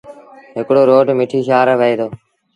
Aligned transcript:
هڪڙوروڊ 0.57 1.07
مٺيٚ 1.19 1.45
شآهر 1.47 1.67
وهي 1.79 1.93
دو۔ 1.99 2.07